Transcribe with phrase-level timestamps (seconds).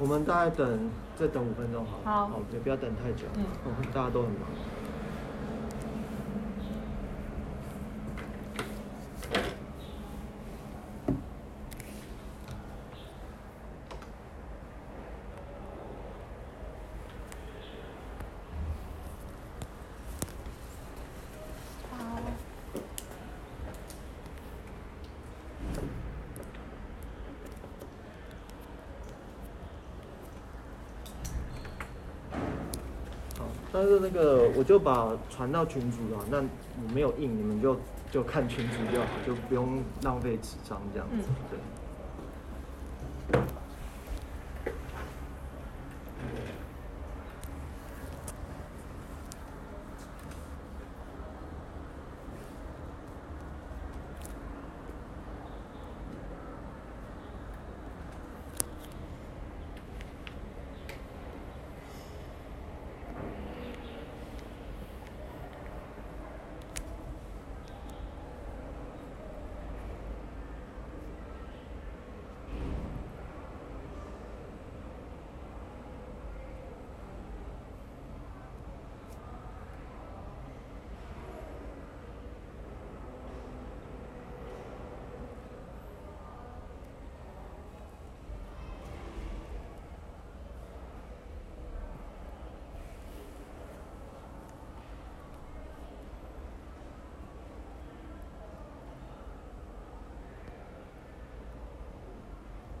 [0.00, 2.40] 我们大概等再等五分钟好了，好。
[2.52, 3.26] 也不要等太久，
[3.92, 4.48] 大家都很忙。
[33.38, 37.78] 好，但是那个我就把传到群主了，那我没有印，你们就
[38.10, 41.58] 就看群主就好，就不用浪费纸张这样子，嗯对。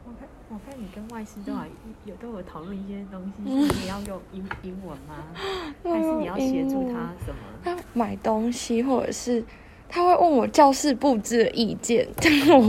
[0.04, 1.64] 我看我看你跟外师都好
[2.04, 5.24] 有都有讨论一些东西，你要用英英文吗？
[5.84, 7.36] 还是你要协助他什么？
[7.62, 9.44] 他买东西，或者是
[9.88, 12.06] 他会问我教室布置的意见，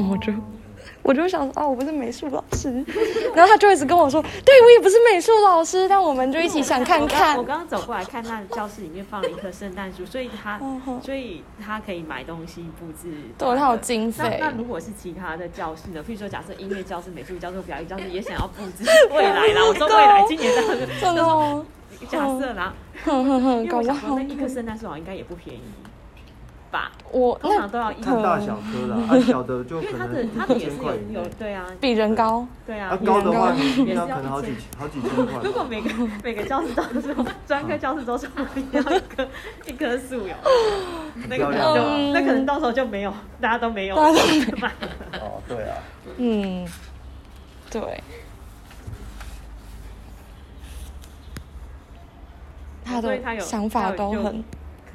[0.10, 0.34] 我就
[1.02, 2.84] 我就想说啊，我不是美术老师，
[3.34, 7.44] 然后他就一直跟我说，对我也不是美术老师，但我们就一起想看看我。
[7.44, 10.60] 刚刚走过来看他的教室里面放了一棵圣诞树，所以他
[11.02, 13.10] 所以他可以买东西布置。
[13.38, 16.04] 对他有经费那那如果是其他的教室呢？
[16.08, 21.66] 譬如说，假设音乐教室、美术教室、表演教室也想要布置 未来啦，我说未来今年这样子，真的哦，
[22.10, 22.74] 假设啦，
[23.06, 25.62] 哼哼我想说那一棵圣诞树好像应该也不便宜
[26.70, 26.92] 吧？
[27.12, 35.66] 我通常都要一看大小颗啦，啊小的就可因为它的能它的也是一千块以有有，对啊比人高，对啊啊，高的话也是要可能好几一千好几千块如果。
[35.70, 35.90] 每个
[36.24, 37.16] 每个教室都是
[37.46, 39.28] 专科教室都是要一棵
[39.68, 40.34] 一棵树有，
[41.28, 44.72] 那个可能就嗯那可能到时候就没有，大家都没有大家都买。
[45.20, 45.78] 哦，对啊，
[46.18, 46.68] 嗯，
[47.70, 48.04] 对，
[52.84, 54.44] 他所以他有的想法都很他有就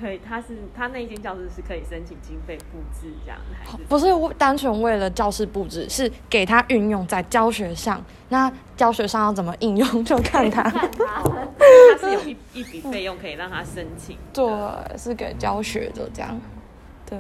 [0.01, 8.03] 可以，他是他那一间教室是可以申请经费布置这样，还是不是单纯为了教室布置，是给他运用在教学上。
[8.31, 10.63] 那教学上要怎么应用，就看他。
[10.63, 14.19] 看他，他是有一一笔费用可以让他申请。
[14.33, 16.41] 对，是给教学的这样。
[17.07, 17.19] 对，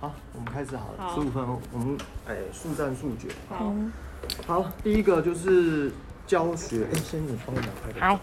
[0.00, 3.28] 好，我们开始好了，十五分钟，我们哎速战速决。
[3.48, 3.92] 好，嗯，
[4.46, 5.92] 好，第一个就是
[6.30, 8.06] 教学，哎，先你帮我拿快点。
[8.06, 8.20] 好，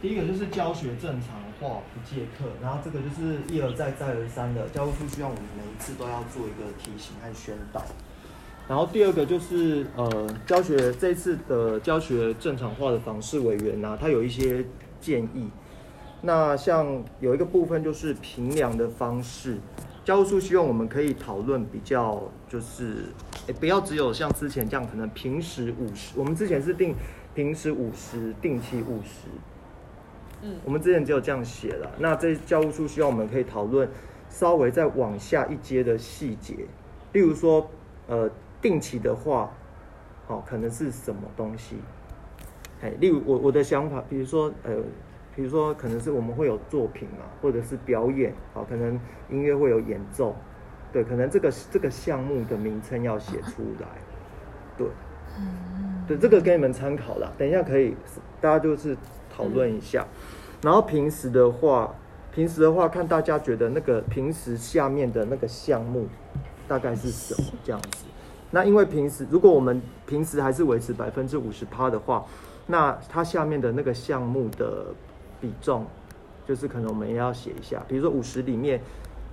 [0.00, 7.84] 第一个就是教学正常化不借课，然后这个就是一而再再而三的教务处希望我们每一次都要做一个提醒和宣导。
[8.66, 14.64] 然后第二个就是呃教学这次的教学正常化的访视委员呐、他有一些
[14.98, 15.50] 建议。
[16.22, 19.58] 那像有一个部分就是评量的方式，
[20.06, 23.12] 教务处希望我们可以讨论比较就是，
[23.46, 26.94] 诶不要只有像之前这样可能平时五十，我们之前是定
[27.34, 29.28] 平时五十，定期五十，
[30.42, 31.90] 嗯我们之前只有这样写了。
[31.98, 33.88] 那这教务处希望我们可以讨论
[34.28, 36.54] 稍微再往下一阶的细节，
[37.12, 37.68] 例如说，
[38.06, 38.30] 呃，
[38.62, 39.52] 定期的话，
[40.26, 41.76] 好、可能是什么东西？
[42.82, 44.74] 哎，例如我我的想法，比如说，呃，
[45.36, 48.98] 比如说可能是我们会有作品嘛，或者是表演，好、可能
[49.30, 50.34] 音乐会有演奏，
[50.94, 53.88] 对，可能这个这个项目的名称要写出来，
[54.78, 54.86] 对，
[56.06, 57.32] 对，这个给你们参考了。
[57.36, 57.96] 等一下可以
[58.40, 58.96] 大家就是
[59.28, 60.06] 讨论一下。
[60.62, 61.92] 然后平时的话，
[62.32, 66.06] 平时的话看大家觉得那个平时下面的那个项目
[66.68, 68.04] 大概是什么这样子。
[68.52, 72.24] 那因为平时如果我们平时还是维持百分之五十趴的话，
[72.68, 74.94] 那它下面的那个项目的
[75.40, 75.84] 比重，
[76.46, 77.82] 就是可能我们也要写一下。
[77.88, 78.80] 比如说五十里面，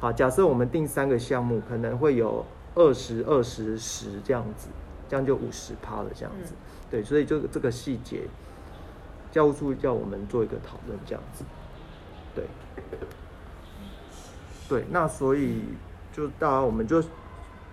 [0.02, 2.44] 好，假设我们定三个项目，可能会有
[2.74, 4.68] 二十、二十、十这样子，
[5.08, 6.56] 这样就五十趴了这样子。
[6.90, 8.24] 对，所以就这个细节，
[9.32, 11.46] 教务处叫我们做一个讨论这样子。
[12.34, 12.46] 对，
[14.68, 15.66] 对，那所以
[16.12, 17.04] 就大家我们就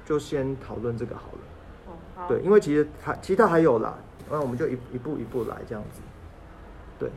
[0.05, 1.39] 就先讨论这个好了。
[1.87, 3.97] 哦，好，对，因为其实还其他还有啦，
[4.31, 6.03] 那我们就一一步一步来这样子。
[6.99, 7.11] 对，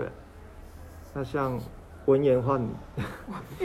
[0.00, 0.08] 对，
[1.14, 1.58] 那像
[2.06, 2.68] 文言的话，你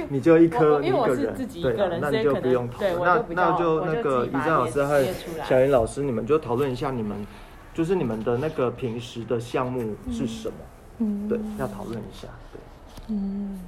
[0.10, 3.00] 你就一颗因为我你一个人，是自己一对啊个人那你就不用讨论。
[3.00, 5.04] 那那就那个于自己把它列正老师和
[5.46, 7.26] 小云老师，你们就讨论一下你们
[7.74, 10.56] 就是你们的那个平时的项目是什么？
[11.00, 11.28] 嗯。
[11.28, 12.28] 对，要讨论一下。
[12.52, 12.60] 对，
[13.08, 13.60] 嗯，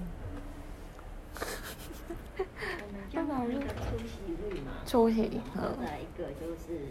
[3.13, 3.27] 那个
[3.67, 6.87] 出席率嘛，出席，然后嗯，再一个就是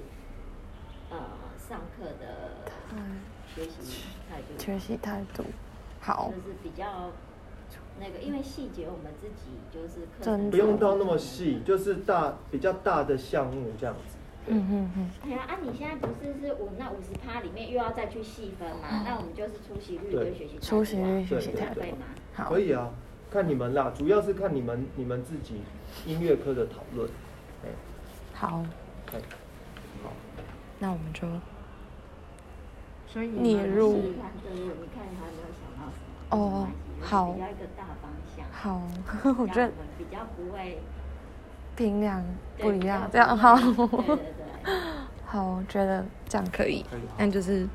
[1.11, 1.17] 呃
[1.69, 2.61] 上课的
[3.55, 5.44] 学习态度，学习态度
[6.06, 7.11] 好就，是比较
[7.99, 10.38] 那个，因为细节我们自己就是课真的。
[10.43, 14.17] 程不用到那么细，就是大比较大的项目这样子。
[14.49, 19.03] 嗯嗯嗯，哎呀，啊，你现在不是是五那五十趴里面又要再去细分嘛？
[19.05, 21.81] 那我们就是出席率跟学习出席率、学习对态度。
[21.81, 22.06] 对吗？
[22.32, 22.50] 好。
[22.50, 22.88] 可，以啊，
[23.29, 25.62] 看你们啦，主要是看你们你们自己
[26.06, 27.11] 音乐科的讨论。
[27.64, 27.69] 哎，
[28.32, 28.64] 好，
[29.12, 29.19] 哎，
[30.05, 30.12] 好，
[30.79, 31.26] 那我们就
[33.17, 33.29] 所以
[33.75, 34.13] 入？
[36.29, 36.69] 哦
[37.01, 37.33] 好。
[37.33, 38.45] 比较一个大方向。
[38.53, 38.83] 好，
[39.41, 40.83] 我觉得比较不会
[41.75, 42.23] 平量
[42.59, 43.57] 不一样，这样好。
[45.25, 46.85] 好，我觉得这样可以
[47.17, 47.67] 那就是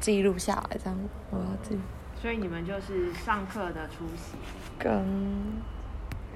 [0.00, 0.98] 记录下来，这样
[1.30, 1.78] 我要记
[2.18, 4.38] 所以你们就是上课的出席。
[4.78, 4.90] 跟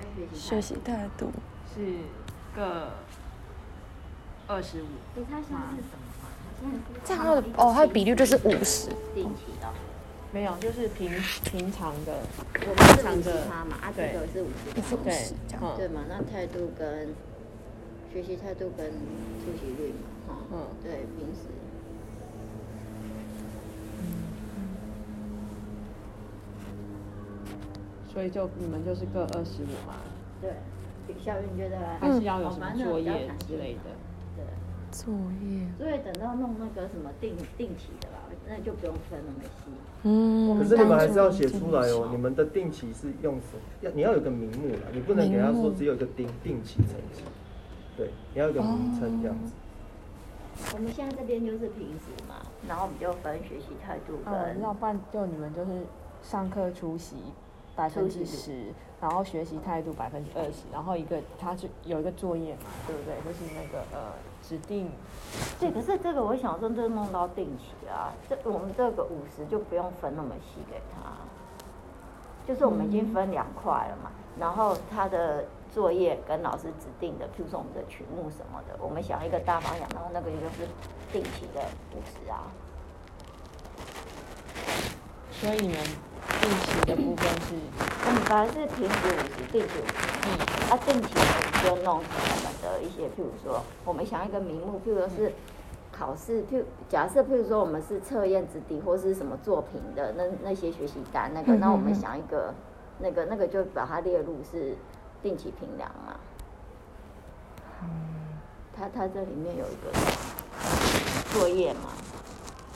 [0.05, 1.33] 跟学习态度，
[1.75, 1.97] 是
[2.55, 2.91] 各
[4.47, 6.05] 二十五，对，它现在是什么
[7.05, 8.89] 这样它的哦它的比率就是五十。
[9.15, 9.73] 定期的哦，
[10.33, 11.11] 没有，就是平
[11.45, 12.19] 平常的，
[12.55, 16.03] 我们是五常的十趴嘛，啊，这对个是五十对这样，嗯对嘛？
[16.09, 17.15] 那态度跟
[18.13, 19.95] 学习态度跟出席率
[20.27, 20.67] 嘛，哈，嗯。
[20.83, 21.49] 对，平时。
[28.13, 29.95] 所以就你们就是各二十五嘛，
[30.41, 30.51] 对，
[31.07, 33.91] 比校运觉得还是要有什么作业之类的。
[35.05, 38.19] 对，作业，所以等到弄那个什么定定期的吧，
[38.49, 39.71] 那就不用分那么细。
[40.03, 43.63] 嗯，可是你们还是要写出来哦，你们的定期是用什么？
[43.83, 47.23] 要你要有个名目啦，你不能给他说只有一个定定期成绩。
[47.97, 49.53] 对，你要有个名称这样子。
[50.75, 52.35] 我们现在这边就是平时嘛，
[52.69, 55.71] 然后我们就分学习态度哦，跟要不然就你们就是
[56.23, 57.17] 上课出席
[57.79, 63.15] 百分之十，然后学习态度百分之二十，然后一个他是有一个作业嘛，对不对？
[63.25, 64.91] 就是那个呃指定
[65.61, 71.13] 对，可是这个我想说，这弄到定期啊，这我们这个五十就不用分那么细给他，
[72.49, 74.11] 就是我们已经分两块了嘛，
[74.41, 80.67] 然后他的作业跟老师指定的，譬如说我们的曲目什么的，我们想一个大方向，然后那个就是
[81.13, 81.61] 定期的
[81.95, 82.51] 五十啊，
[85.31, 85.79] 所以你们
[86.49, 87.55] 定期的部分是
[88.07, 89.93] 我们本来是平时五十，定期五十，
[90.25, 90.29] 嗯。
[90.71, 95.31] 啊，定期我们就弄成我们的一些，譬如说，我们想一个名目，譬如说是
[95.93, 102.55] 考试，譬如假设譬如说我们是测验之底或是什么作品的那那些学习单那个，嗯那我们想一个
[102.99, 104.75] 那个那个就把它列入是
[105.23, 106.17] 定期评量嘛。
[107.83, 107.89] 嗯。
[108.75, 109.93] 它它这里面有一个
[111.31, 111.91] 作业嘛，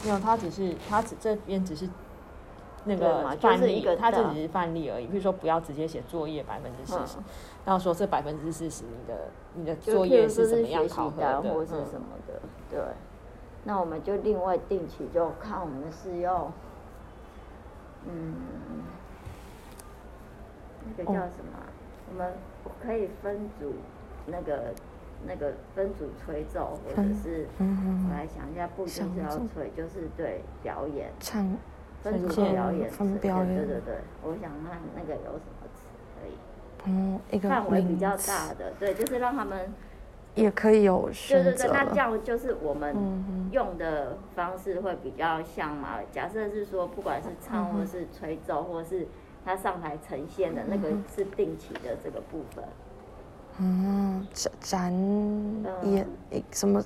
[0.04, 1.88] 没有，它只是它只这边只是
[2.84, 5.06] 那个范例，是一个大它这只是范例而已。
[5.06, 7.24] 比如说不要直接写作业百分之四十嗯，
[7.66, 12.80] 然后说这百分之四十你的你的作业是怎么样考核的，单或是嗯什么的，对。
[13.64, 16.50] 那我们就另外定期就看我们是用，
[18.06, 18.34] 嗯，
[20.96, 21.66] 那个叫什么啊？
[22.10, 22.32] 我们
[22.82, 23.72] 可以分组
[24.26, 24.74] 那个
[25.24, 31.56] 那个分组吹奏，或者是嗯我来想一下，不一定是要吹，就是对表演唱
[32.02, 35.82] 分组表演分呈表演对对对，我想看那个有什么词
[36.20, 36.32] 可以。
[36.84, 39.72] 嗯一个范围比较大的，对，就是让他们
[40.34, 42.96] 也可以有对选对对，对那这样就是我们
[43.52, 45.98] 用的方式会比较像嘛。
[46.10, 49.06] 假设是说，不管是唱嗯或是吹奏，或是
[49.44, 52.64] 他上台呈现的那个是定期的这个部分。
[53.58, 54.92] 嗯展展
[55.84, 56.82] 演嗯什么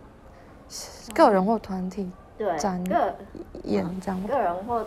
[1.14, 3.14] 个人或团体对，展个
[3.62, 4.84] 演这样个人或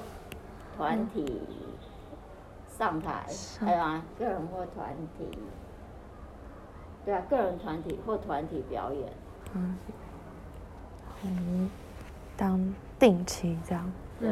[0.79, 1.41] 团体
[2.69, 3.25] 上台，
[3.59, 5.37] 还有啊，个人或团体，
[7.03, 9.11] 对啊，个人团体或团体表演，
[9.53, 9.77] 嗯
[11.25, 11.69] 嗯
[12.37, 13.91] 当定期这样。
[14.21, 14.29] 对。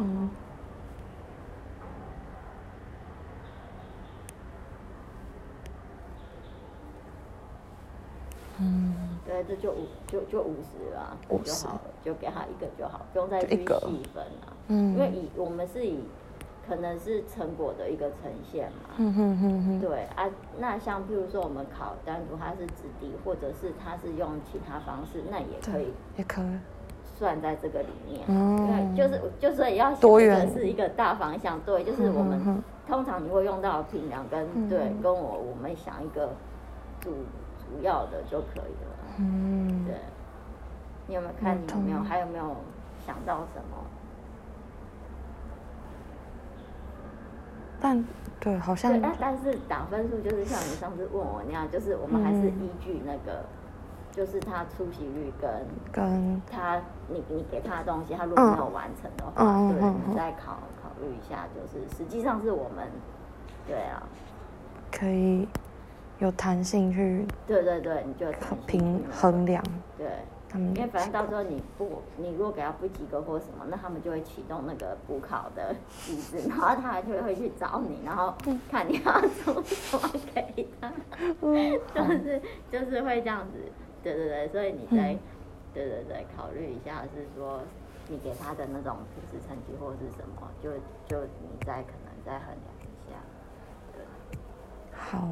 [0.00, 0.28] 嗯
[9.48, 14.52] 这就五就就五十啦，就50好了，就给他一个就好，不用再去细分啊。
[14.68, 16.00] 嗯因为以我们是以
[16.68, 18.90] 可能是成果的一个呈现嘛。
[18.96, 26.58] 嗯哼哼哼，对啊，那像譬如说我们考单独它是直笛，或者是它是用其他方式，那也可以也可以，
[27.18, 28.20] 算在这个里面。
[28.26, 36.30] 嗯对，就是就是也要多元是一个大方向，对，就是我们嗯通常你会用到平量跟嗯对跟我我们想一个
[37.00, 37.10] 主
[37.58, 38.96] 主要的就可以了。
[39.18, 39.84] 嗯。
[39.86, 39.94] 对，
[41.06, 41.56] 你有没有看？
[41.56, 42.56] 你有没有嗯还有没有
[43.06, 43.76] 想到什么？
[47.80, 48.04] 但
[48.40, 52.58] 对，好像对，但但是打分数就是像你上次问我那样，就是我们还是嗯。
[52.60, 53.44] 依据那个，
[54.12, 55.50] 就是他出席率跟
[55.92, 62.88] 跟他你你给他的东西，他如果没有完成的话，对，你再考考虑一下，就是实际上是我们，
[63.66, 64.02] 对啊，
[64.90, 65.46] 可以
[66.18, 68.26] 有弹性去对对对，你就
[68.66, 69.62] 平衡量
[69.98, 70.06] 对。
[70.48, 78.32] 他们因为反正到时候你不，你如果给他不及格或什么，那他们就会启动那个补考的机制，然后他就会去找你，然后
[78.70, 80.90] 看你要出什么给他，
[81.92, 83.58] 就是就是会这样子，
[84.04, 85.18] 对对对，所以你在、嗯
[85.74, 87.60] 对对对考虑一下，是说
[88.08, 90.70] 你给他的那种平时成绩或是什么，就
[91.06, 93.18] 就你再可能再衡量一下，
[93.92, 94.02] 对。
[94.96, 95.28] 好，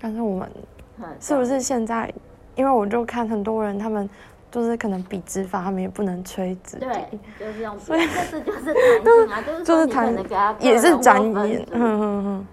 [0.00, 0.50] 但是我们
[0.98, 2.12] 嗯是不是现在，
[2.54, 4.08] 因为我就看很多人他们
[4.50, 12.46] 就是可能比指法，他们也不能吹指对笛，，就是用，这是就是弹性啊，就是就是说你可能弹也是展演，嗯嗯嗯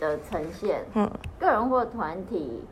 [0.00, 1.10] 的呈现，嗯。
[1.38, 2.62] 个人或团体，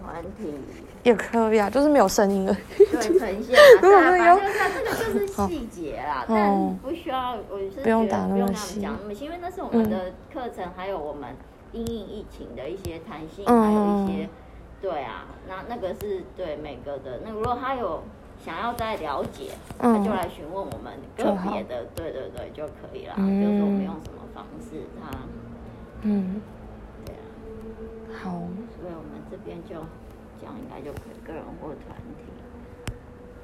[0.00, 0.54] 团体
[1.02, 2.56] 也可以啊，就是没有声音了。
[2.76, 6.34] 对呈现啊，对啊，如果是有反正这个就是细节啦，哦。
[6.34, 11.34] 但不需要，我是不用讲那么细，因为那是我们的课程，还有我们
[11.72, 14.28] 因应疫情的一些弹性，嗯还有一些，
[14.80, 18.02] 对啊，那那个是对每个的，那如果他有
[18.44, 23.42] 想要再了解，他就嗯来询问我们个别的，对对对就可以了，嗯。
[23.42, 25.18] 就是我们用什么方式，他，
[26.02, 26.40] 嗯，
[27.04, 27.18] 对啊。
[28.22, 28.30] 好，
[28.80, 29.74] 所以我们这边就
[30.40, 32.24] 这样应该就可以，个人或团体。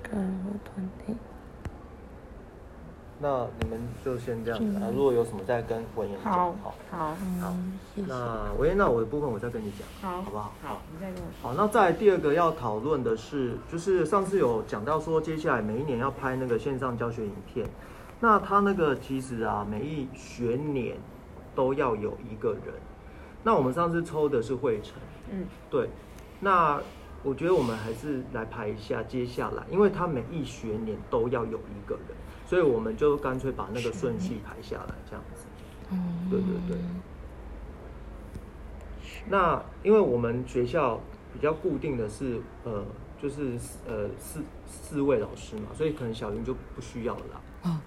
[0.02, 1.14] 个人或团体，
[3.18, 6.32] 那你们就先这样子如果有什么再跟文言讲。
[6.32, 7.16] 好好，好。
[8.06, 10.52] 那文言，那我的部分我再跟你讲，好好不好？
[10.62, 11.48] 好，你再跟我说。
[11.48, 17.66] 好，那再来第二个要讨论的是，就是上次有讲到说，接下来每一年要拍那个线上教学影片，
[18.20, 20.98] 那他那个其实啊，每一学年
[21.54, 22.74] 都要有一个人。
[23.42, 24.94] 那我们上次抽的是惠成，
[25.30, 25.88] 嗯，对，
[26.40, 26.80] 那
[27.22, 32.16] 我觉得我们还是来排一下接下来，因为他每一学年都要有一个人，
[32.46, 35.46] 所以我们就干脆把那个顺序排下来，这样子。
[35.90, 36.78] 嗯，对对对。
[39.26, 41.00] 那因为我们学校
[41.32, 42.84] 比较固定的是，呃，
[43.20, 43.52] 就是
[43.88, 47.40] 呃四四位老师嘛，所以可能小云就不需要了啦。
[47.62, 47.80] 哦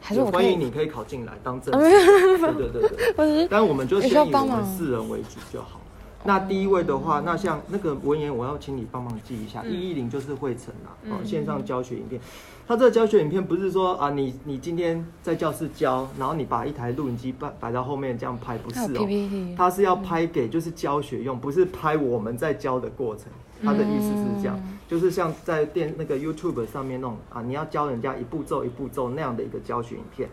[0.00, 1.72] 还是我欢迎你可以考进来当正。
[1.76, 3.14] 对对对对。
[3.16, 5.80] 我只是但我们就也先以我们四人为主就好。
[6.24, 12.20] 那第一位的话，那像那个文言，我要请你帮忙记一下，嗯一一零就是惠成啦，哦，嗯线上教学影片。
[12.68, 19.08] 它这个教学影片不是说啊，你你今天在教室教，然后你把一台录影机摆摆到后面这样拍，不是哦
[19.56, 23.26] 它是要拍给就是教学用，不是拍我们在教的过程。
[23.62, 30.28] 他的意思是这样，嗯就是像在电那个 YouTube 上面那种啊，你要教人家一步骤一步骤那样的一个教学影片。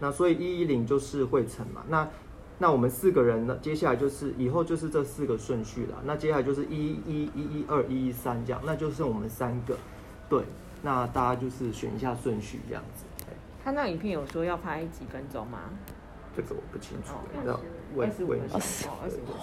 [0.00, 2.08] 那所以一一零就是会成嘛，那
[2.58, 5.98] 那我们四个人呢，接下来就是以后就是这四个顺序了。
[6.04, 9.76] 那接下来就是一一一一二一一三这样，那就剩我们三个。
[10.28, 10.44] 对，
[10.82, 13.04] 那大家就是选一下顺序这样子。
[13.28, 13.32] 哎
[13.64, 15.58] 他那影片有说要拍几分钟吗？
[16.36, 17.60] 这个我不清楚哦，要
[17.94, 18.92] 问二十五问一下分钟。
[18.92, 19.34] 哦，二十五分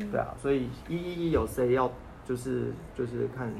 [0.00, 0.10] 钟。
[0.10, 1.90] 对啊，所以一一一有谁要
[2.26, 3.52] 就是就是看，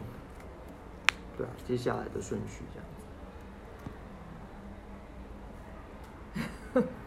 [1.37, 2.87] 对啊，接下来的顺序这样
[6.83, 6.89] 子。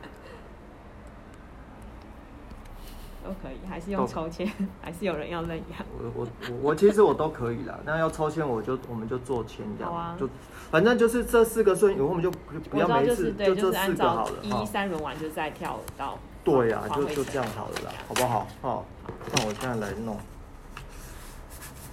[3.26, 4.48] 都可以，还是用抽签，
[4.82, 5.80] 还是有人要认养？
[5.98, 10.30] 我我我我其实我都可以啦，那要抽签我就我们就做签这样，啊就
[10.70, 12.30] 反正就是这四个顺序，我们就
[12.70, 14.66] 不要每一次就这四个好了一。
[14.66, 18.48] 三轮完就再跳到对呀、就就这样好了啦，好不好？
[18.62, 18.86] 好，
[19.34, 20.16] 那我现在来弄。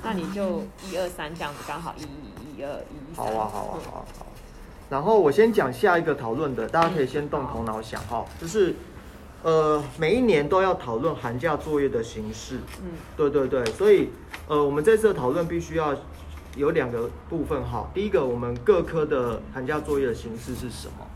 [0.05, 3.25] 那你就一二三这样子，刚好一一一二一三。
[3.25, 4.33] 好啊，好啊，好啊，好啊。
[4.91, 8.75] 然后我先讲下一个讨论的，大家可以先动头脑想哈，就是
[9.43, 12.59] 呃每一年都要讨论寒假作业的形式。
[12.83, 14.11] 嗯，对对对，所以
[14.49, 15.97] 呃我们这次的讨论必须要
[16.57, 17.91] 有两个部分哈。
[17.95, 21.07] 第一个，我们各科的寒假作业的形式是什么？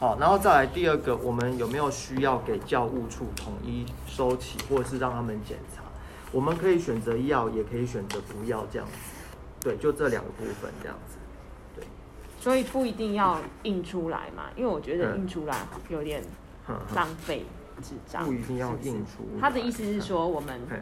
[0.00, 5.82] 好，然后再来第二个，我们有没有需要给教务处统一收起，或者是让他们检查？
[6.30, 8.92] 我们可以选择要，也可以选择不要这样子。
[9.60, 11.16] 对，就这两个部分这样子。
[11.74, 11.84] 对，
[12.40, 16.22] 所以不一定要印出来嘛，因为我觉得嗯印出来有点
[16.94, 17.44] 浪费
[17.82, 18.24] 纸张。
[18.24, 20.76] 不一定要印出他的意思是说，我们嘿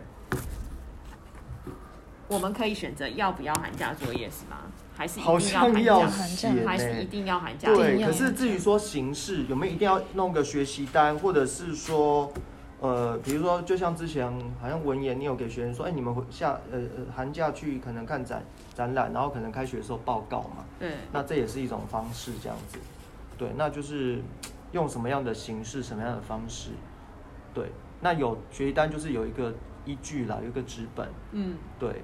[2.28, 4.56] 我们可以选择要不要寒假作业是吗？
[4.96, 6.34] 还是一好定像要寒假？
[6.34, 7.68] 写，还是一定要寒假？
[7.72, 12.32] 对，一定要可是至于说形式有没有一定要弄个学习单，或者是说，
[12.80, 14.26] 呃，比如说就像之前
[14.60, 18.42] 好像文言，你有给学生说，哎，你们回下呃呃寒假去可能看展
[18.74, 22.78] 展览，然后可能开学的时候报告嘛，对，那这也是一种方式，这样子。
[23.38, 24.20] 对，那就是
[24.76, 26.73] 用什么样的形式，什么样的方式。
[27.54, 29.54] 对，那有学习单就是有一个
[29.87, 31.09] 依据啦，有一个纸本。
[31.33, 32.02] 嗯，对，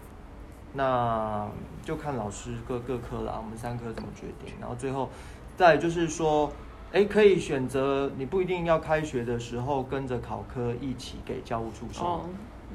[0.73, 1.47] 那
[1.85, 4.55] 就看老师各各科啦，我们三科怎么决定。
[4.59, 5.11] 然后最后
[5.55, 6.51] 再就是说，
[6.93, 12.05] 哎，可以选择你不一定要开学的时候跟着考科一起给教务处收。
[12.05, 12.21] 哦，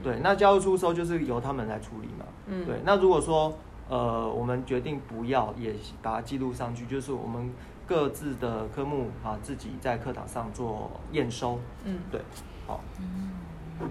[0.03, 2.25] 对，那教务处收就是由他们来处理嘛。
[2.45, 3.57] 嗯对，那如果说
[3.89, 5.73] 呃我们决定不要，也
[6.03, 7.51] 把它记录上去，就是我们
[7.87, 11.57] 各自的科目啊自己在课堂上做验收。
[11.85, 12.21] 嗯，对，
[12.67, 12.81] 好。
[13.79, 13.87] 我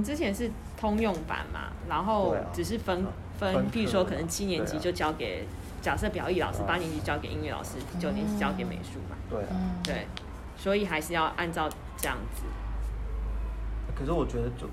[0.00, 5.46] 们之前是通用版嘛，然后只是分啊分，分譬如说可能七年级就交给，
[5.82, 9.48] 假设表艺老师啊，八年级交给音乐老师，九年级交给美术嘛，对啊。
[9.50, 10.06] 嗯，对，
[10.56, 12.42] 所以还是要按照这样子。
[13.94, 14.66] 可是我觉得就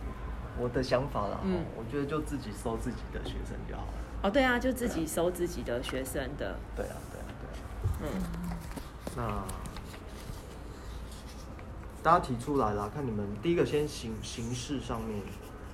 [0.57, 1.39] 我的想法啦，
[1.75, 3.93] 我觉得就自己收自己的学生就好了。
[4.23, 7.59] 哦，对啊，就自己收自己的学生的，对啊，对啊，对啊。
[8.01, 8.07] 嗯，
[9.15, 9.43] 那
[12.07, 15.19] 大家提出来啦，看你们第一个先形形式上面，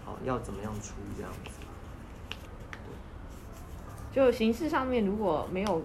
[0.04, 1.52] 好要怎么样出这样子。
[4.12, 5.84] 就形式上面如果没有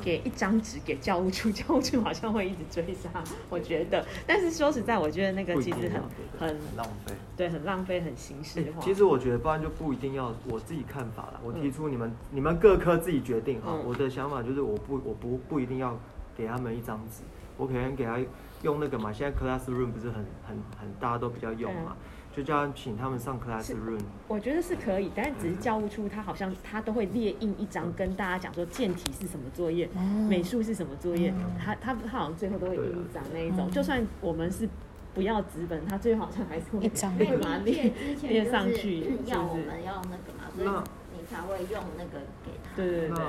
[0.00, 3.10] 给一张纸给教务处， 教务处好像会一直追杀，
[3.50, 4.02] 我觉得。
[4.26, 6.00] 但是说实在，我觉得那个其实很
[6.38, 7.12] 很很浪费。
[7.36, 8.80] 对，很浪费，很形式化。
[8.80, 11.40] 其实我觉得，不然就不一定要我自己看法了。
[11.44, 13.72] 我提出你们、你们各科自己决定哈。
[13.74, 15.94] 嗯我的想法就是，我不我不不一定要
[16.34, 17.20] 给他们一张纸，
[17.60, 18.18] 我可能给他
[18.62, 19.12] 用那个嘛。
[19.12, 21.94] 现在 Classroom 不是很很很大家都比较用嘛，
[22.34, 24.00] 就叫他请他们上 Classroom。
[24.26, 29.86] 我觉得是可以，但是只是教务处他好像他都会列印一张跟大家讲说健体是什么作业，
[30.26, 34.66] 美术是什么作业，他他他好像最后都会印一张那一种，就算我们是
[35.12, 37.92] 不要纸本，他最后好像还是会一张会把它列
[38.22, 39.54] 列上去，是要我？
[39.54, 40.68] 们要那个嘛，所以
[41.12, 42.74] 你才会用那个给他。
[42.76, 43.24] 对对对，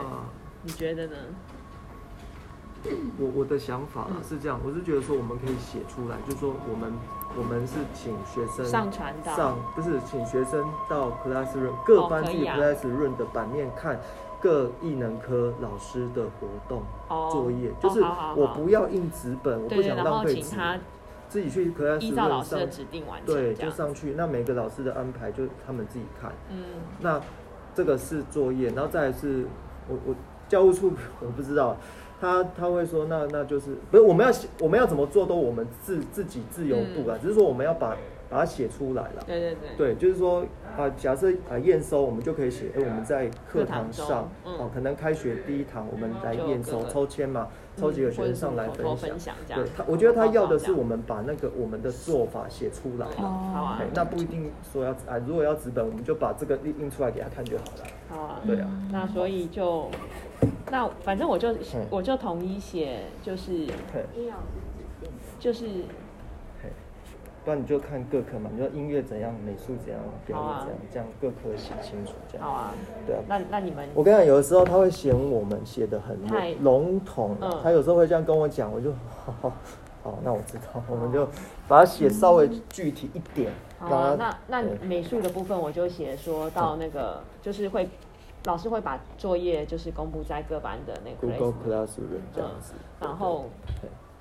[0.63, 1.15] 你觉得呢？
[3.20, 6.94] 我我的想法嗯是这样，我是觉得说我们可以写出来，就是说我们
[7.38, 14.00] 我们是请学生上传到上不是请学生到 Classroom 各班自己 Classroom 的版面看
[14.41, 20.56] 各艺能科老师的活动哦作业，哦就是我不要印纸本，我不想浪费纸，
[21.30, 23.54] 自己去依照老 Classroom 师的上指定完成，对。
[23.54, 26.32] 就上去，那每个老师的安排就他们自己看。
[26.50, 26.63] 嗯，
[27.00, 27.22] 那
[27.74, 29.46] 这个是作业，然后再来是
[29.88, 30.15] 我我
[30.50, 30.91] 教务处
[31.22, 31.78] 我不知道，
[32.22, 37.98] 他他会说那那就是不是我们要写我们要怎么做都我们自自己自由度啊，只是说我们要把
[38.30, 39.24] 把它写出来了。
[39.28, 39.76] 对对对。
[39.78, 40.46] 对，就是说
[40.78, 49.20] 啊，假设啊验收，我们就可以写，哎、我们在课堂上，嗯哦，可能开学第一堂我们来验收抽签嘛，抽几个学生上来分享分。
[49.20, 53.08] 享对他，我觉得他要的是我们把那个我们的做法写出来。
[53.18, 57.84] 这样好啊哎，那不一定说要啊，如果要纸本，我们就把这个印印出来给他看就好了。
[58.08, 58.40] 好啊。
[58.48, 59.90] 对啊，那所以就，
[60.72, 63.52] 那反正我就嗯我就统一写，就是
[63.94, 65.18] 嘿，医疗是指定的。
[65.38, 65.66] 就是
[66.64, 66.70] 嘿，
[67.44, 72.48] 不然你就看各科嘛，你说音乐怎样，美术怎样，表好啊演怎样，这样各科写清楚这样。
[72.48, 72.74] 好啊。
[73.06, 73.22] 对啊。
[73.28, 79.52] 那那你们我跟你讲，有的时候他会嫌我们写的很太笼统啊，嗯他有时候会这样跟我讲，我就好好
[80.04, 81.28] 好，那我知道，我们就
[81.68, 87.90] 把它写稍微具体一点，好啊，让那那美术的部分我就写说到那个就是会。
[88.46, 93.46] 老师会把作业就是公布在各班的那个 Google Classroom 这样子，嗯然后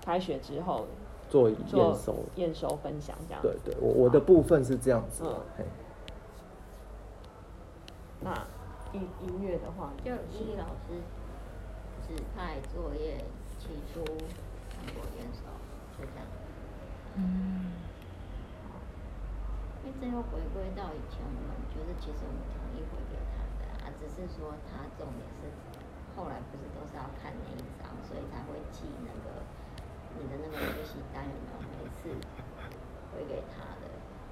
[0.04, 0.86] 开学之后
[1.28, 1.58] 做验
[1.94, 2.16] 收。
[2.36, 2.68] 验收。
[2.82, 3.42] 分享这样。
[3.42, 5.24] 对对，我我的部分是这样子。
[5.24, 5.64] 的嗯，嘿。
[8.20, 8.34] 那
[8.92, 11.00] 音音乐的话，就依老师
[12.06, 13.24] 指派作业
[13.58, 15.40] 起初成果验收，
[15.96, 16.26] 就这样。
[19.82, 23.40] 因为这又回归到以前我们觉得其实我们统一回给他。
[23.44, 23.49] 的
[23.82, 25.48] 啊，只是说他重点是
[26.16, 29.40] 后来不是都是要看那一张，所以才会记那个
[30.18, 32.10] 你的那个学习单有没有每次
[33.12, 33.88] 回给他的，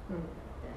[0.09, 0.21] 嗯，
[0.61, 0.73] 对啊，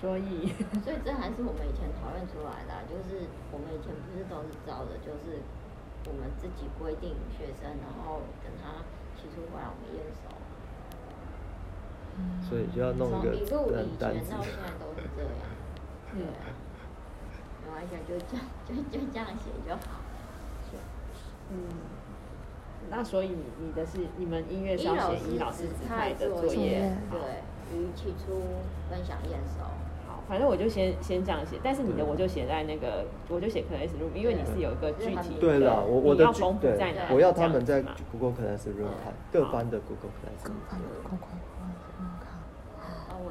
[0.00, 5.42] 所以 所以这还是我们以前讨论出来的啊、就是我们以前不是都是照的，就是
[6.06, 8.82] 我们自己规定学生，然后等他
[9.16, 10.30] 提出过来我们验收。
[12.48, 14.42] 所以就要弄一个从一路单单子以前到。
[14.42, 15.30] 现在都是这样，
[16.14, 16.44] 对啊，
[17.64, 20.00] 没关系，就这样，就就这样写就好。
[21.50, 21.56] 嗯，
[22.90, 27.18] 那所以你你的是你们音乐是一老师要写一老师派的作作业，对，
[27.74, 28.42] 于起初
[28.90, 29.64] 分享验收。
[30.06, 35.58] 好，反正我就先先这样写，但是你的我就写在那个，我就写 classroom，因为你是有一个具体的，对。
[35.60, 36.78] 了，我我的具对
[37.10, 40.52] 我要他们在 Google Classroom 看各班的 Google Classroom。
[40.68, 41.16] 快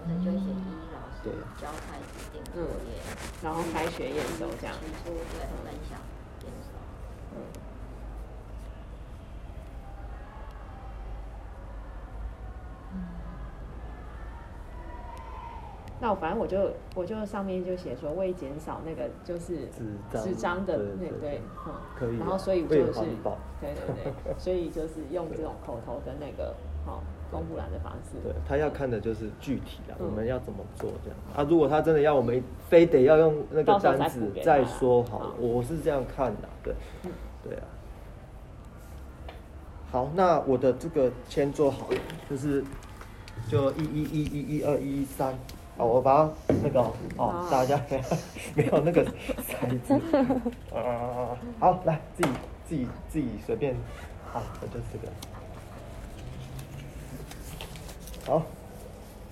[0.08, 0.64] 快然后我的就写一
[0.96, 1.34] 老师对。
[1.60, 3.04] 教派指定作业，
[3.44, 4.74] 然后开学验收这样。
[4.80, 6.00] 提出对分享
[6.44, 6.70] 验收。
[16.00, 19.68] 那我反正我就我就上面就写说为减少那个就是
[20.14, 23.02] 纸张的那对，嗯，可以啊然后所以为就是
[23.60, 28.18] 对对对，所以就是用这种口头跟那个好公布栏的方式。
[28.24, 30.08] 对他要看的就是具体的，嗯。
[30.08, 31.18] 我们要怎么做这样。
[31.36, 31.46] 啊？
[31.50, 37.12] 如果他真的要我们非得要用那个单子再说好了好，我是这样看的，对嗯，
[37.44, 37.64] 对啊。
[39.90, 41.98] 好，那我的这个签做好了，
[42.30, 42.62] 就是
[43.50, 45.34] 就一一一一一二一一三，
[45.78, 47.80] 好，我把它那个哦好，大家
[48.54, 49.94] 没有那个骰子，
[50.76, 52.30] 啊，好，来自己
[52.68, 53.74] 自己自己随便，
[54.34, 55.08] 好，我就这个，
[58.28, 58.44] 好。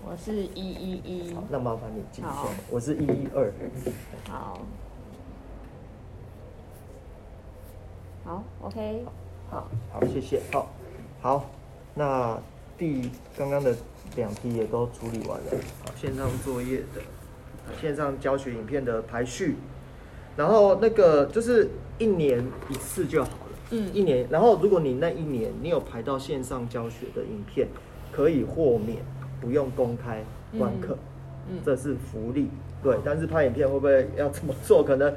[0.07, 2.31] 我是一一一好，，那麻烦你记一下，
[2.71, 3.51] 我是一一二。
[4.29, 4.59] 好，
[8.23, 9.03] 好，OK，
[9.49, 10.41] 好，好，谢谢。
[10.53, 10.69] 好，
[11.21, 11.45] 好，
[11.93, 12.39] 那
[12.77, 13.75] 第刚刚的
[14.15, 15.51] 两题也都处理完了。
[15.83, 17.01] 好，线上作业的，
[17.81, 19.57] 线上教学影片的排序，
[20.37, 23.35] 然后那个就是一年一次就好了。
[23.71, 27.67] 嗯一年，然后如果你那一年你有排到线上教学的影片，
[28.15, 28.99] 可以豁免，
[29.41, 30.23] 不用公开
[30.57, 30.97] 观课。
[31.49, 32.49] 嗯这是福利，
[32.81, 32.97] 对。
[33.03, 34.81] 但是拍影片会不会要怎么做？
[34.83, 35.13] 可能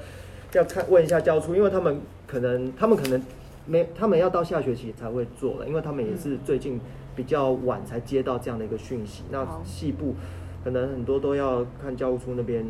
[0.53, 3.23] 要看问一下教处，因为他们可能他们可能
[3.67, 6.81] 没，他们要到下学期才会做了，因为他们也是最近
[7.15, 9.23] 比较晚才接到这样的一个讯息。
[9.31, 10.17] 那好细部
[10.65, 12.67] 可能很多都要看教务处那边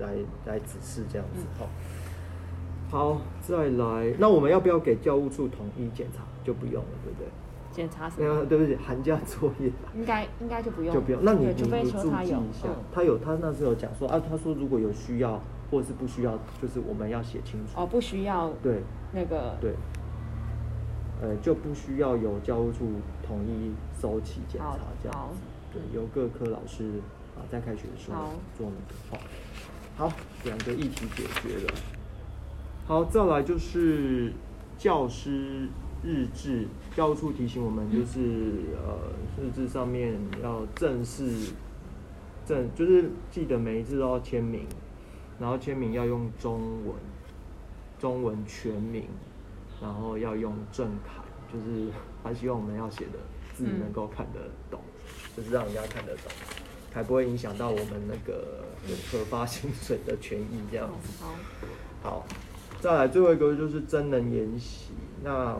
[0.00, 0.08] 来
[0.46, 1.46] 来指示这样子。
[1.58, 1.68] 好、
[2.90, 6.24] 好，再来，那我们要不要给教务处统一检查？
[6.44, 7.26] 就不用了，对不对？
[7.80, 8.44] 检查什没有，么？
[8.44, 9.72] 对不起，寒假作业。
[9.94, 11.20] 应该应该就不用，就不用。
[11.24, 12.42] 那你对除非你你注说他有，
[12.92, 15.40] 他有他那时候讲说啊，他说如果有需要
[15.70, 17.80] 或者是不需要，就是我们要写清楚。
[17.80, 19.72] 哦，不需要对那个，对，
[21.22, 22.86] 呃，就不需要由教务处
[23.26, 25.40] 统一收起检查这样子。
[25.72, 27.00] 对，由各科老师
[27.34, 29.24] 啊在开学的时候做那个。
[29.96, 30.12] 好，好，
[30.44, 31.72] 两个议题解决了。
[32.86, 34.32] 好，再来就是
[34.76, 35.68] 教师
[36.02, 38.20] 日志，教务处提醒我们，就是
[38.74, 41.52] 呃日志上面要正式
[42.46, 44.66] 正，就是记得每一次都要签名，
[45.38, 46.94] 然后签名要用中文，
[47.98, 49.04] 中文全名，
[49.80, 51.88] 然后要用正楷，就是
[52.24, 53.18] 他希望我们要写的
[53.54, 54.80] 字嗯能够看得懂，
[55.36, 56.32] 就是让人家看得懂，
[56.92, 58.64] 才不会影响到我们那个
[59.12, 60.88] 核发薪水的权益这样。
[61.20, 61.34] 好，
[62.02, 62.26] 好，
[62.80, 65.54] 再来最后一个就是真人研习，那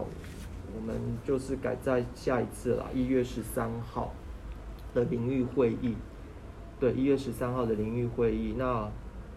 [0.74, 4.12] 我们就是改在下一次啦，一月十三号
[4.94, 5.96] 的淋浴会议。
[6.78, 8.90] 对，一月十三号的淋浴会议，那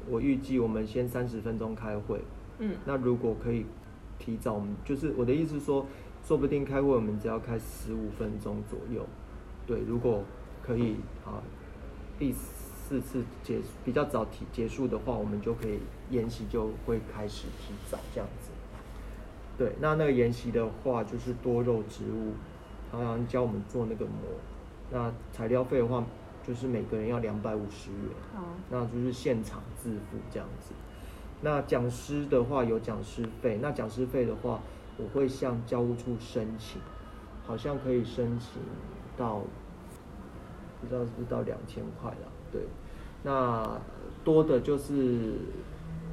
[0.10, 2.22] 我预计我们先三十分钟开会，
[2.60, 3.66] 嗯，那如果可以
[4.18, 5.86] 提早，我们就是我的意思说，
[6.26, 9.06] 说不定开会我们只要开十五分钟左右。
[9.68, 10.24] 对，如果
[10.62, 11.44] 可以啊，
[12.18, 18.53] 第四次结比较早提结束的话，我们就可以研习就会开始提早这样子。
[19.58, 22.34] 对，那那个研习的话就是多肉植物，
[22.92, 24.14] 好像教我们做那个膜。
[24.92, 26.04] 那材料费的话，
[26.46, 28.10] 就是每个人要两百五十元。
[28.36, 30.74] 好，那就是现场自付这样子。
[31.42, 34.60] 那讲师的话有讲师费，那讲师费的话，
[34.98, 36.82] 我会向教务处申请，
[37.46, 38.62] 好像可以申请
[39.18, 39.42] 到，
[40.80, 42.28] 不知道是不是到两千块啦。
[42.52, 42.62] 对，
[43.24, 43.80] 那
[44.24, 45.34] 多的就是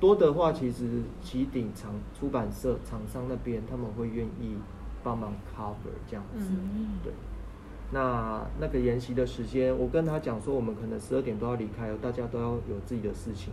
[0.01, 4.57] 多的话，其实起顶厂出版社厂商那边他们会愿意
[5.05, 6.47] 帮忙 cover 这样子。
[6.51, 7.13] 嗯对，
[7.93, 13.53] 那那个研习的时间，我跟他讲说，我们可能十二点都要离开，大家都要有自己的事情，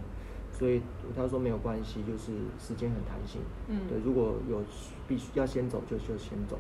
[0.52, 0.82] 所以
[1.16, 3.42] 他说没有关系，就是时间很弹性。
[3.68, 4.64] 嗯对，如果有
[5.08, 6.58] 必须要先走就就先走。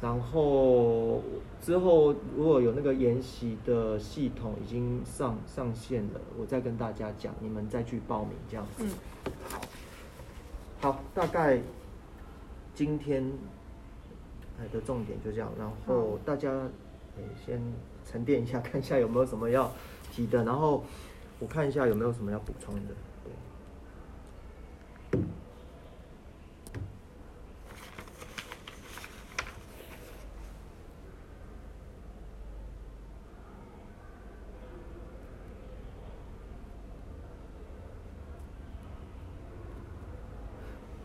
[0.00, 1.22] 然后
[1.60, 8.84] 之后如果有那个研习的系统已经上上线了，我再跟大家讲，你们再去报名这样子。
[8.84, 8.90] 嗯，
[10.80, 11.60] 好，大概
[12.74, 13.30] 今天
[14.58, 16.50] 哎的重点就这样，然后大家
[17.18, 17.60] 哎先
[18.04, 19.70] 沉淀一下，看一下有没有什么要
[20.10, 20.82] 提的，然后
[21.38, 22.80] 我看一下有没有什么要补充的。
[23.22, 25.20] 对。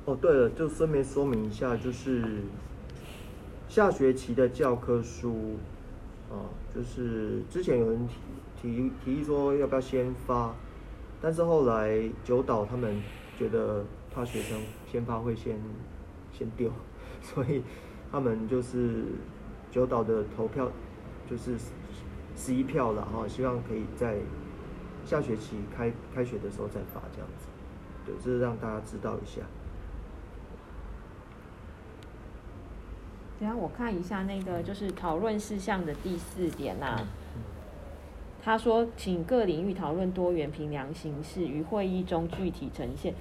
[0.06, 2.24] 哦，对了，就顺便说明一下，就是
[3.68, 5.56] 下学期的教科书，
[6.30, 8.14] 啊，就是之前有人提
[8.62, 10.54] 提提议说要不要先发，
[11.20, 13.02] 但是后来九岛他们
[13.36, 15.60] 觉得怕学生先发会先
[16.32, 16.72] 先丢，
[17.24, 17.64] 所以
[18.12, 19.06] 他们就是
[19.72, 20.72] 九岛的投票
[21.28, 21.56] 就是
[22.36, 24.20] 十一票了哈，希望可以在
[25.04, 27.48] 下学期开开学的时候再发这样子，
[28.06, 29.42] 对，这是让大家知道一下。
[33.46, 37.06] 等一下我看一下那个就是讨论事项的第四点呐、
[38.44, 43.14] 他说，请各领域讨论多元评量形式于会议中具体呈现。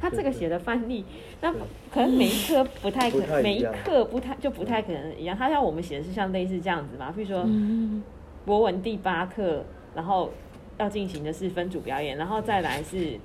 [0.00, 1.04] 他这个写的范例，
[1.40, 1.52] 那
[1.92, 3.72] 可能每一科不太可每一样。
[3.84, 5.36] 课不太就不太可能一样。
[5.36, 8.02] 他要我们写的是像类似这样子嘛，比如说嗯，
[8.44, 10.32] 国文第八课，然后
[10.78, 13.20] 要进行的是分组表演，然后再来是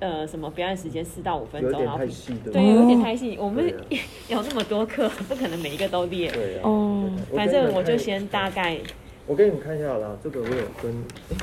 [0.00, 3.36] 呃什么表演时间四到五分钟，然后对有点太细。
[3.40, 3.72] 我们啊
[4.28, 6.30] 有那么多课，不可能每一个都列。
[6.30, 6.60] 对啊。
[6.64, 8.78] 哦对反正我就先大，概
[9.26, 10.92] 我给你们看一下好了，这个我有跟，
[11.30, 11.36] 诶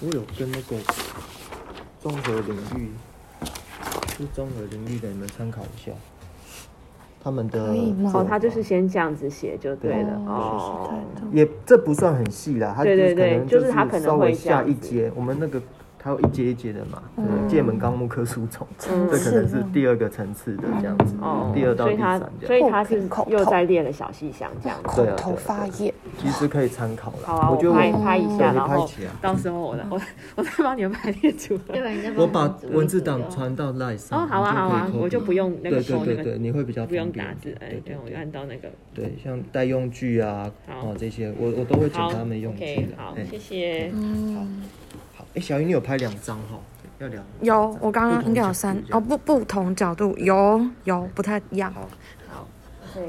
[0.00, 0.76] 我有跟那个
[2.00, 2.90] 综合领域，
[4.18, 5.92] 是综合领域的，你们参考一下，
[7.22, 7.60] 他们的
[8.12, 10.94] 哦，他就是先这样子写就对了哦哦。
[11.32, 15.60] 也这不算很细啦，他对对就是可能对就是他可能会下一阶，我们那个
[16.06, 24.84] 它有一阶一阶的嘛，对嗯界门纲目科属种，嗯这可能是第二个层次的这样子，哦，第二到第所以他三这样，所以他是又在列了小细项这样子。
[24.84, 27.18] 口头对啊对啊发叶，其实可以参考啦。
[27.24, 28.88] 好啊，我我觉得拍拍一下，你然后
[29.20, 30.00] 到时候我我
[30.36, 32.12] 我再帮你们排列出来。
[32.16, 38.68] 我把文字档传到 Line 上，哦，好啊，好啊，我就不用那个对收那个，对对对，你会比较不用打字，哎对，我就按到那个。
[38.94, 40.90] 对，像带用具啊，好。
[40.90, 42.96] 哦这些，我我都会检好查他们用句，OK，的。
[42.96, 43.90] 好哎，谢谢。
[43.92, 44.46] 嗯，好，
[45.36, 46.58] 哎，小云你有拍两张哈，
[46.98, 51.86] 要两有，我刚刚应该有不三哦，不不同角度有有不太一样，好，
[52.28, 52.48] 好
[52.96, 53.06] ，OK，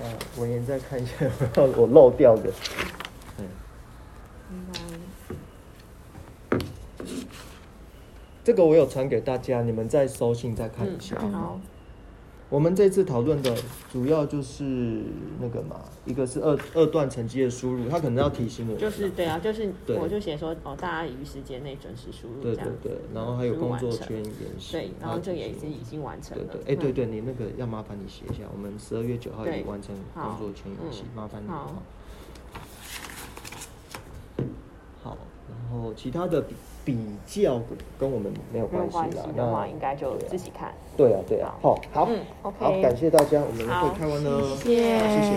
[0.00, 1.12] 那文言再看一下
[1.76, 2.50] 我漏掉的。
[4.50, 4.64] 嗯，
[8.42, 11.16] 这个我有传给大家，你们再收信再看一下。
[11.20, 11.60] 嗯，好，
[12.50, 13.54] 我们这次讨论的
[13.92, 15.02] 主要就是
[15.38, 22.56] 那个嘛，一个是二二段成绩的输入，他可能要提醒我们，就是对啊，就是我就写说哦，大家于时间内准时输入对。
[22.56, 24.24] 对对，然后还有工作圈延
[24.58, 26.44] 时，对，然后这个也提醒我是已经完成了。
[26.44, 26.94] 对对，哎对嗯。
[26.94, 29.58] 对，你那个要麻烦你写一下，我们十二月九号对。
[29.58, 31.48] 也完成工作圈研习，嗯麻烦你。
[31.48, 31.66] 好。
[31.66, 31.82] 哈。
[35.02, 35.18] 好，
[35.50, 36.42] 然后其他的
[36.88, 36.96] 比
[37.26, 37.60] 比较
[37.98, 40.72] 跟我们没有关关系啦，系的话，那应该就自己看。
[40.96, 45.36] 对啊对啊，好好嗯，OK 好，感谢大家，我们会开完了，谢谢谢谢。